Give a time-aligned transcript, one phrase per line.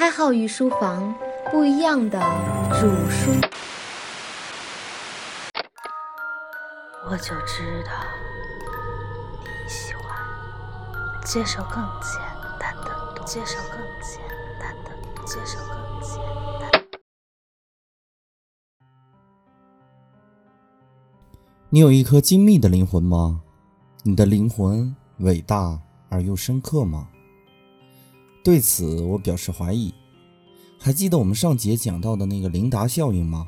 [0.00, 1.14] 开号与书房
[1.52, 2.18] 不一样的
[2.70, 3.30] 主书，
[7.06, 7.92] 我就知道
[9.42, 10.02] 你喜欢
[11.26, 12.18] 接受更简
[12.58, 14.22] 单的，接受更简
[14.58, 14.90] 单的，
[15.26, 16.18] 接受更简
[16.58, 16.82] 单。
[21.68, 23.42] 你有一颗精密的灵魂吗？
[24.04, 27.10] 你的灵魂伟大而又深刻吗？
[28.42, 29.92] 对此，我表示怀疑。
[30.78, 33.46] 还记得我们上节讲到的那个琳达效应吗？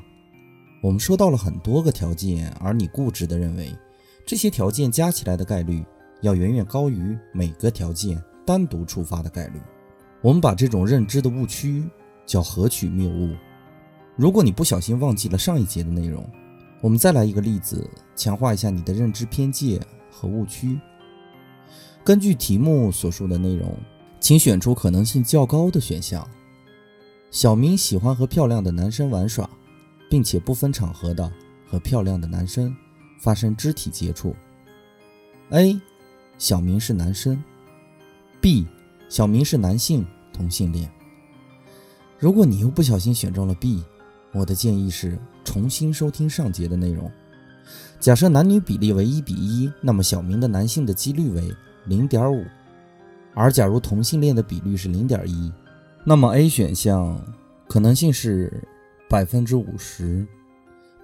[0.83, 3.75] 我们说到了很多个条件，而你固执地认为
[4.23, 5.83] 这些条件加起来的概率
[6.21, 9.59] 要远远高于每个条件单独触发的概率。
[10.21, 11.83] 我们把这种认知的误区
[12.23, 13.35] 叫合取谬误。
[14.15, 16.23] 如果你不小心忘记了上一节的内容，
[16.81, 19.81] 我们再来一个例子，强化一下你的认知偏见
[20.11, 20.79] 和误区。
[22.03, 23.75] 根据题目所述的内容。
[24.23, 26.25] 请选出可能性较高的选项。
[27.29, 29.49] 小明喜欢和漂亮的男生玩耍，
[30.09, 31.29] 并且不分场合的
[31.67, 32.73] 和漂亮的男生
[33.19, 34.33] 发生肢体接触。
[35.49, 35.77] A.
[36.37, 37.43] 小明是男生。
[38.39, 38.65] B.
[39.09, 40.89] 小明是男性同性恋。
[42.17, 43.83] 如果你又不小心选中了 B，
[44.31, 47.11] 我的建议是重新收听上节的内容。
[47.99, 51.53] 假设男女比例为一比一，那么小明的男性的几率为
[51.87, 52.45] 零点五。
[53.33, 55.51] 而假如同性恋的比率是零点一，
[56.03, 57.19] 那么 A 选项
[57.67, 58.63] 可能性是
[59.09, 60.27] 百分之五十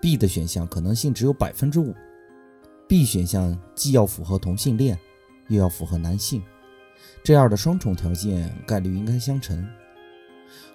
[0.01, 1.93] ，B 的选项可能性只有百分之五。
[2.87, 4.97] B 选项既要符合同性恋，
[5.47, 6.41] 又要符合男性，
[7.23, 9.67] 这样的双重条件概率应该相乘。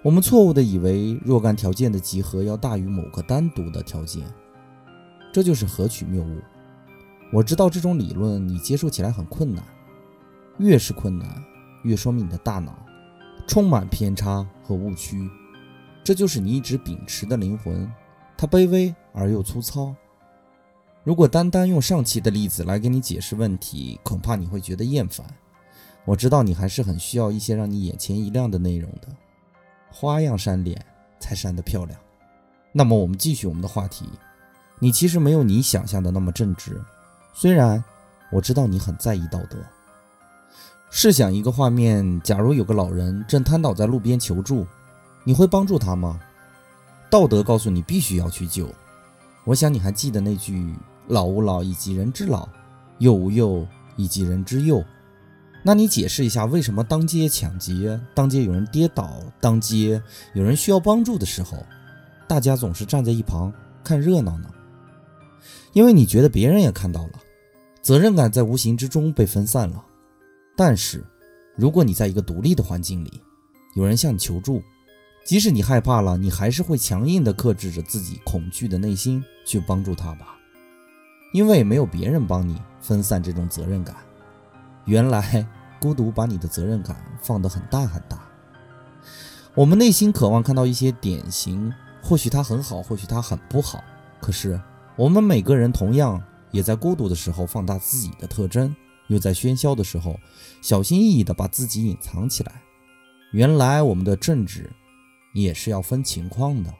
[0.02, 4.22] 我们错误的以为若干条件的集合要大于某个单独的条件，
[5.32, 6.38] 这就是合取谬误。
[7.32, 9.64] 我知道这种理论你接受起来很困难。
[10.58, 11.28] 越是困难，
[11.82, 12.78] 越说明你的大脑
[13.46, 15.28] 充满偏差和误区。
[16.02, 17.90] 这就是你一直秉持的灵魂，
[18.36, 19.94] 它卑微而又粗糙。
[21.02, 25.26] 如果单单用上期的例子来给你解释问题，恐怕你会觉得厌烦。
[26.04, 29.08] 我知道你还是很需要一些让你眼前一亮的内容的，
[29.90, 30.78] 花样扇脸
[31.18, 31.98] 才扇得漂亮。
[32.72, 34.06] 那么我们继续我们的话题。
[34.78, 36.82] 你其实没有你想象的那么正直，
[37.32, 37.82] 虽然
[38.30, 39.56] 我知道你很在意道德。
[40.96, 44.64] 试想一个画面，假如有个老人正瘫倒在路边求助，
[45.24, 46.20] 你会帮助他吗？
[47.10, 48.72] 道德告诉你必须要去救。
[49.42, 50.72] 我想你还记得那句
[51.10, 52.48] “老吾老以及人之老，
[52.98, 53.66] 幼吾幼
[53.96, 54.84] 以及人之幼”。
[55.64, 60.00] 那你解释一下，为什么当街抢劫、当街有人跌倒、当街
[60.32, 61.58] 有人需要帮助的时候，
[62.28, 64.48] 大家总是站在一旁看热闹呢？
[65.72, 67.14] 因为你觉得别人也看到了，
[67.82, 69.84] 责任感在无形之中被分散了。
[70.56, 71.04] 但是，
[71.56, 73.20] 如果你在一个独立的环境里，
[73.74, 74.62] 有人向你求助，
[75.24, 80.36] 即使你害怕了，你还是会强硬地克制着自己恐惧的内心去帮助他吧，
[81.32, 83.96] 因为没有别人帮你分散这种责任感。
[84.84, 85.46] 原来，
[85.80, 88.22] 孤独把你的责任感放得很大很大。
[89.54, 91.72] 我们内心渴望看到一些典型，
[92.02, 93.82] 或许他很好，或许他很不好。
[94.20, 94.60] 可是，
[94.96, 98.74] 我们每个人同样也在孤独的时候放大自己的特征。
[99.08, 100.18] 又在喧嚣的时候，
[100.62, 102.62] 小心翼翼地把自己隐藏起来。
[103.32, 104.70] 原来我们的政治
[105.34, 106.72] 也是要分情况的。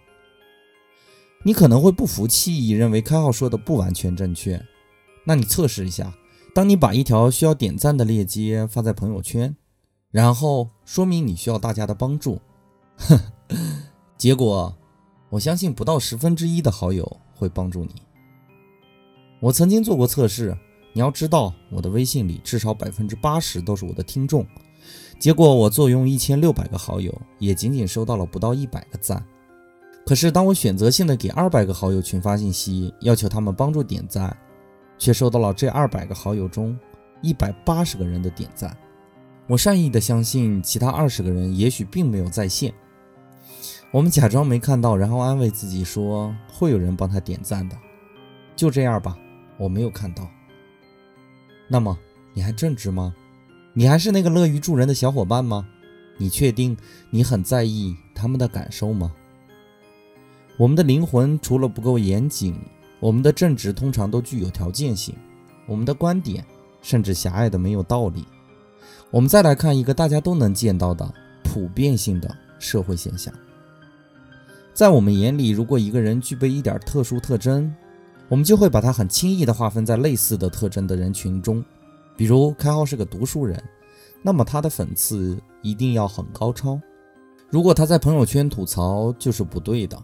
[1.43, 4.65] 你可能会不服气，认为开号说的不完全正确。
[5.25, 6.15] 那你测试一下：
[6.55, 9.55] 当你把一条需要点赞的链接发在朋友圈，
[10.11, 12.41] 然后说明你需要大家的帮助，
[14.17, 14.75] 结果
[15.29, 17.91] 我相信不到十分之一的好友会帮助你。
[19.41, 20.57] 我曾经做过测试。
[20.97, 24.47] 你要知道，我的微信里至少百分之八十都是我的听众。
[25.19, 29.23] 结果我坐拥一千六百个好友，也仅仅收到了不到一百个赞。
[30.07, 34.37] 可是当我选择性的给二百个好友群发信息，要求他们帮助点赞，
[34.97, 36.79] 却收到了这二百个好友中
[37.23, 38.77] 一百八十个人的点赞。
[39.49, 42.73] 我善意的相信其他二十个人也许并没有在线。
[43.91, 47.77] 我们假装没看到，然后安慰自己说会有人帮他点赞的。
[48.55, 49.19] 就这样吧，
[49.59, 50.29] 我没有看到。
[51.69, 51.99] 那么
[52.33, 53.15] 你还正直吗？
[53.73, 55.67] 你还是那个乐于助人的小伙伴吗？
[56.17, 56.77] 你确定
[57.11, 59.13] 你很在意他们的感受吗？
[60.57, 62.57] 我们的灵魂除了不够严谨，
[63.01, 65.15] 我们的正直通常都具有条件性，
[65.67, 66.45] 我们的观点
[66.83, 68.25] 甚至狭隘的没有道理。
[69.11, 71.13] 我们再来看一个大家都能见到的
[71.43, 73.35] 普遍性的社会现象，
[74.73, 77.75] 在我们眼里，如果一个人具备一点特殊特征，
[78.35, 81.65] 我们就会把它很轻易地划分在类似的特征的人群中，
[82.17, 83.63] 比如开号是个读书人，
[84.23, 86.77] 那么他的讽刺一定要很高超；
[87.49, 89.97] 如果他在朋友圈吐槽，就是不对的。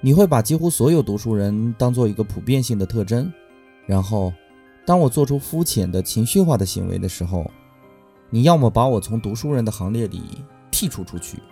[0.00, 3.30] 你会把几乎所有读书人当做一个普遍性的特征，
[3.86, 4.32] 然后，
[4.86, 7.50] 当我做出肤浅的情绪化的行为的时候，
[8.30, 10.22] 你要么把我从读书人的行列里
[10.72, 11.42] 剔除出去，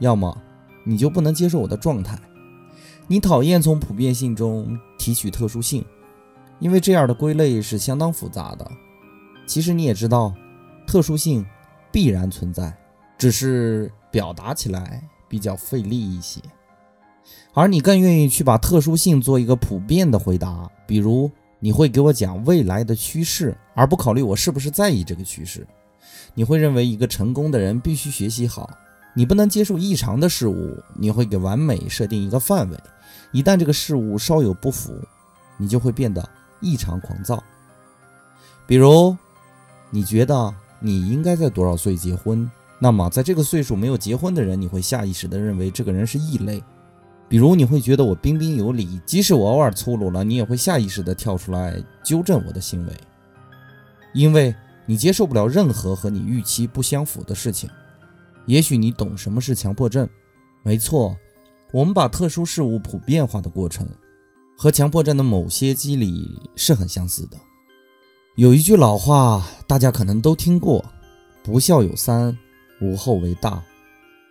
[0.00, 0.36] 要么
[0.82, 2.18] 你就不能接受我的状态。
[3.06, 5.84] 你讨厌从普遍性中提取特殊性，
[6.60, 8.66] 因为这样的归类是相当复杂的。
[9.44, 10.32] 其实你也知道，
[10.86, 11.44] 特殊性
[11.92, 12.74] 必然存在，
[13.18, 16.40] 只是表达起来比较费力一些。
[17.52, 25.66] 而你更愿意去把特殊性做一个普遍的回答，比如你会给我讲未来的趋势，而不考虑我是不是在意这个趋势。
[26.32, 28.70] 你会认为一个成功的人必须学习好，
[29.14, 30.82] 你不能接受异常的事物。
[30.98, 32.78] 你会给完美设定一个范围，
[33.34, 34.96] 一旦这个事物稍有不符，
[35.56, 36.26] 你就会变得
[36.60, 37.42] 异常狂躁。
[38.64, 39.16] 比如，
[39.90, 42.48] 你觉得你应该在多少岁结婚，
[42.78, 46.62] 那么在这个岁数没有结婚的人，你会下意识地认为这个人是异类。
[47.28, 52.92] 比如你会觉得我彬彬有礼，即使我偶尔粗鲁了，你也会下意识地跳出来纠正我的行为，
[54.12, 54.54] 因为
[54.86, 57.68] 你接受不了任何和你预期不相符的事情。
[58.46, 60.08] 也许你懂什么是强迫症，
[60.62, 61.16] 没错，
[61.74, 63.84] 我们把特殊事物普遍化的过程，
[64.56, 67.36] 和强迫症的某些机理是很相似的。
[68.36, 70.84] 有一句老话，大家可能都听过
[71.42, 72.38] ：“不孝有三，
[72.80, 73.60] 无后为大。”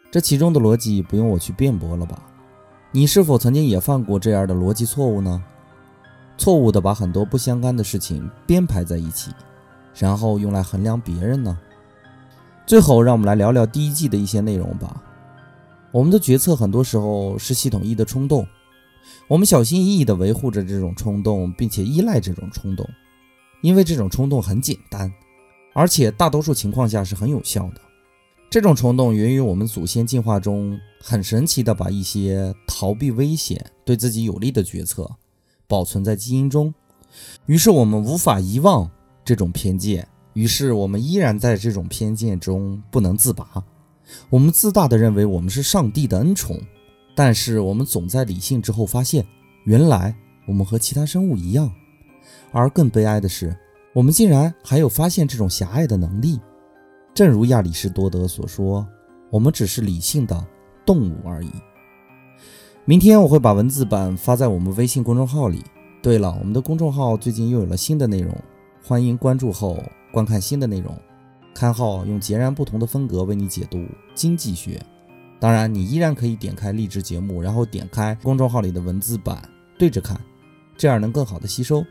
[0.09, 2.17] 这其中的逻辑不用我去辩驳了吧？
[2.93, 5.43] 你是否曾经也犯过这样的逻辑错误呢？
[6.37, 9.31] 错误的把很多不相干的事情编排在一起，
[9.93, 11.59] 然后用来衡量别人呢？
[12.65, 15.03] 最后，让我们来聊聊第一季的一些内容吧。
[15.93, 18.47] 我们的决策很多时候是系统一的冲动，
[19.27, 22.83] 我们小心翼翼地维护着这种冲动，并且依赖这种冲动，
[23.61, 25.13] 因为这种冲动很简单，
[25.71, 27.81] 而且大多数情况下是很有效的。
[28.49, 35.07] 这种冲动源于我们祖先进化中很神奇的把一些逃避危险、对自己有利的决策
[35.67, 36.73] 保存在基因中，
[37.45, 38.89] 于是我们无法遗忘
[39.23, 43.63] 这种偏见，于是我们依然在这种偏见中不能自拔。
[44.29, 46.59] 我们自大的认为我们是上帝的恩宠，
[47.15, 49.25] 但是我们总在理性之后发现，
[49.65, 50.15] 原来
[50.47, 51.71] 我们和其他生物一样，
[52.51, 53.55] 而更悲哀的是，
[53.93, 56.39] 我们竟然还有发现这种狭隘的能力。
[57.13, 58.85] 正如亚里士多德所说，
[59.29, 60.45] 我们只是理性的
[60.85, 61.49] 动物而已。
[62.85, 65.63] 明天我会把文字版发在我们微信公众号里。
[66.01, 68.35] 对了，我们的公众号最近又有了新的内容，
[68.83, 70.93] 欢迎关注后观看新的内容。
[71.53, 73.85] 看号用截然不同的风格为你解读
[74.15, 74.81] 经济学。
[75.39, 79.41] 当然，你依然可以点开励志节目，然后点开公众号里的文字版
[79.77, 80.19] 对着看，
[80.77, 81.85] 这样能更好的吸收。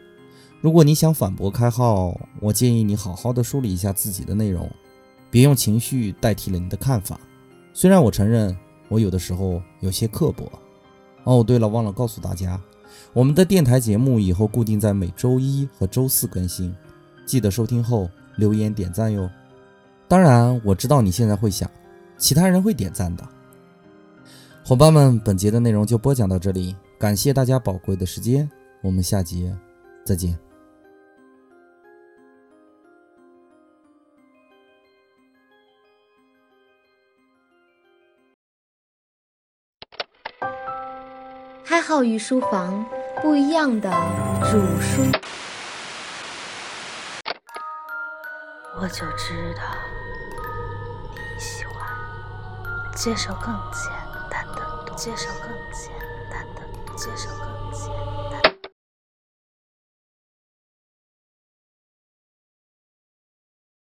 [0.61, 4.71] 如果你想反驳开号，我建议你好好的梳理一下自己的内容。
[5.31, 7.21] 别用情绪代替了你的看法。
[7.75, 8.57] 虽然我承认
[8.89, 10.51] 我有的时候有些刻薄。
[11.25, 12.61] 哦，对了，忘了告诉大家，
[13.13, 16.75] 我们的电台节目以后固定在每周一和周四更新，
[17.27, 19.29] 记得收听后留言点赞哟。
[20.13, 21.67] 当然，我知道你现在会想，
[22.19, 23.27] 其他人会点赞的。
[24.63, 28.47] 伙伴们，本节的内容就播讲到这里，感谢大家宝贵的时间，
[28.83, 29.57] 我们下节
[30.05, 30.39] 再见。
[41.65, 42.85] 开号与书房
[43.23, 43.91] 不一样的
[44.43, 45.01] 主书，
[48.75, 49.63] 我就知道
[51.35, 51.77] 你喜欢
[52.97, 53.93] 接受更简
[54.31, 55.93] 单的，接受更简
[56.31, 56.63] 单的，
[56.97, 57.91] 接受更简
[58.31, 58.32] 单。